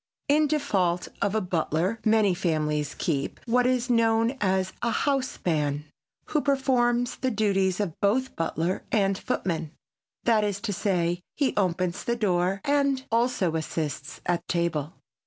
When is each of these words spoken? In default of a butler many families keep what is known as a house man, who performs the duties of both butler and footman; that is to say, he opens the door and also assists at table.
In 0.27 0.47
default 0.47 1.09
of 1.21 1.35
a 1.35 1.41
butler 1.41 1.99
many 2.03 2.33
families 2.33 2.95
keep 2.95 3.39
what 3.45 3.67
is 3.67 3.87
known 3.87 4.35
as 4.41 4.73
a 4.81 4.89
house 4.89 5.37
man, 5.45 5.85
who 6.29 6.41
performs 6.41 7.17
the 7.17 7.29
duties 7.29 7.79
of 7.79 7.93
both 7.99 8.35
butler 8.35 8.83
and 8.91 9.15
footman; 9.15 9.73
that 10.23 10.43
is 10.43 10.59
to 10.61 10.73
say, 10.73 11.21
he 11.37 11.53
opens 11.55 12.03
the 12.03 12.15
door 12.15 12.61
and 12.63 13.05
also 13.11 13.55
assists 13.55 14.21
at 14.25 14.47
table. 14.47 14.93